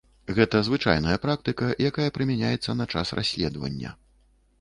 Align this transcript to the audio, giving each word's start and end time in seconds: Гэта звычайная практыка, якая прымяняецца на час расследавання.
Гэта 0.37 0.59
звычайная 0.69 1.17
практыка, 1.25 1.67
якая 1.89 2.07
прымяняецца 2.15 2.75
на 2.79 2.87
час 2.95 3.13
расследавання. 3.21 3.93